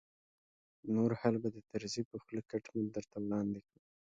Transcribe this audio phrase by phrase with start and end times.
[0.95, 3.81] نور حال به د طرزي په خوله کټ مټ درته وړاندې کړم.